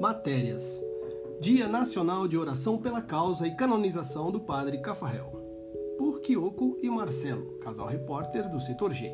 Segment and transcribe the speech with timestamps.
[0.00, 0.82] Matérias.
[1.42, 5.30] Dia Nacional de Oração pela Causa e Canonização do Padre Cafarel.
[5.98, 9.12] Por Kyoko e Marcelo, casal repórter do setor G.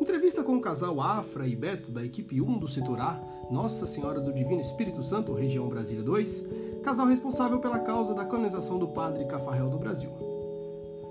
[0.00, 3.20] Entrevista com o casal Afra e Beto, da equipe 1 do setor A,
[3.50, 6.46] Nossa Senhora do Divino Espírito Santo, região Brasília 2,
[6.84, 10.12] casal responsável pela causa da canonização do Padre Cafarel do Brasil.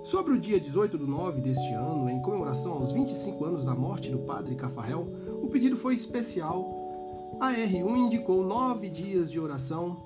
[0.02, 4.08] Sobre o dia 18 de 9 deste ano, em comemoração aos 25 anos da morte
[4.08, 5.06] do Padre Cafarel,
[5.42, 6.85] o pedido foi especial
[7.38, 9.96] a R1 indicou nove dias de oração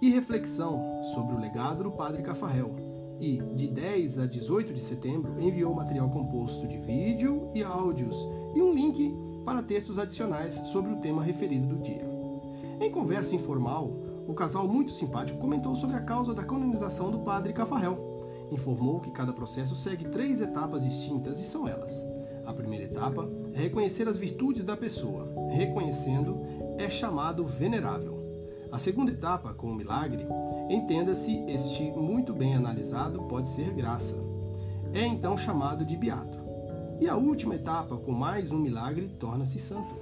[0.00, 2.74] e reflexão sobre o legado do Padre Cafarel
[3.20, 8.16] e, de 10 a 18 de setembro, enviou material composto de vídeo e áudios
[8.54, 12.04] e um link para textos adicionais sobre o tema referido do dia.
[12.80, 13.90] Em conversa informal,
[14.26, 17.98] o casal muito simpático comentou sobre a causa da canonização do Padre Cafarel.
[18.50, 22.06] Informou que cada processo segue três etapas distintas e são elas:
[22.46, 25.32] a primeira etapa é reconhecer as virtudes da pessoa.
[25.50, 26.40] Reconhecendo,
[26.78, 28.22] é chamado venerável.
[28.70, 30.26] A segunda etapa, com o milagre,
[30.68, 34.22] entenda-se este muito bem analisado, pode ser graça.
[34.92, 36.38] É então chamado de beato.
[37.00, 39.94] E a última etapa, com mais um milagre, torna-se santo.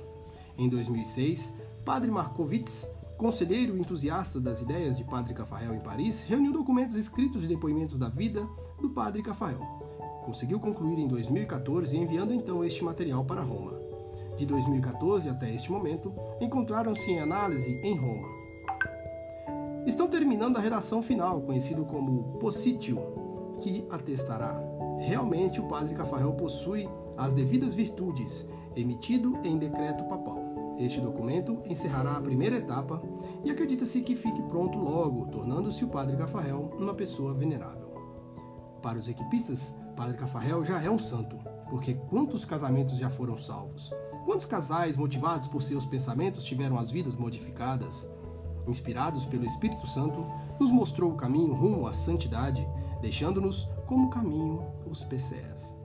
[0.57, 6.95] Em 2006, Padre Markovits, conselheiro entusiasta das ideias de Padre Cafarel em Paris, reuniu documentos
[6.95, 8.47] escritos de depoimentos da vida
[8.81, 9.92] do Padre Cafarel
[10.25, 13.73] Conseguiu concluir em 2014, enviando então este material para Roma.
[14.37, 18.29] De 2014 até este momento, encontraram-se em análise em Roma.
[19.87, 22.99] Estão terminando a redação final, conhecido como Positio,
[23.61, 24.61] que atestará.
[25.01, 30.41] Realmente o padre Cafarel possui as devidas virtudes, emitido em decreto papal.
[30.79, 33.03] Este documento encerrará a primeira etapa
[33.45, 37.93] e acredita-se que fique pronto logo, tornando-se o padre Cafarel uma pessoa venerável.
[38.81, 41.37] Para os equipistas, Padre Cafarel já é um santo,
[41.69, 43.91] porque quantos casamentos já foram salvos?
[44.25, 48.11] Quantos casais, motivados por seus pensamentos, tiveram as vidas modificadas?
[48.67, 50.25] Inspirados pelo Espírito Santo,
[50.59, 52.67] nos mostrou o caminho rumo à santidade,
[53.01, 55.77] deixando-nos como caminho os PCS.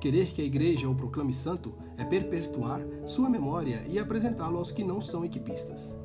[0.00, 4.82] Querer que a Igreja o proclame santo é perpetuar sua memória e apresentá-lo aos que
[4.82, 5.98] não são equipistas.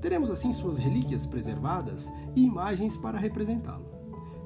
[0.00, 3.99] Teremos assim suas relíquias preservadas e imagens para representá-lo.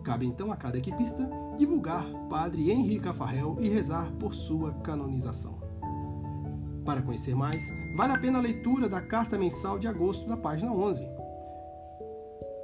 [0.04, 1.26] Cabe então a cada equipista
[1.56, 5.58] divulgar Padre Henrique Cafarel e rezar por sua canonização.
[6.84, 7.64] Para conhecer mais,
[7.96, 11.08] vale a pena a leitura da carta mensal de agosto da página 11.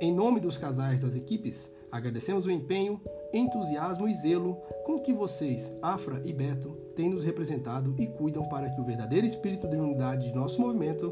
[0.03, 3.01] Em nome dos casais das equipes, agradecemos o empenho,
[3.33, 8.69] entusiasmo e zelo com que vocês, Afra e Beto, têm nos representado e cuidam para
[8.69, 11.11] que o verdadeiro espírito de unidade de nosso movimento,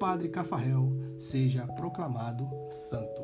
[0.00, 3.17] Padre Cafarel, seja proclamado santo.